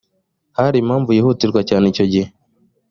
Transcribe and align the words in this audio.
hari 0.57 0.77
impamvu 0.79 1.09
yihutirwa 1.11 1.61
cyane 1.69 1.85
icyo 1.91 2.05
gihe 2.11 2.27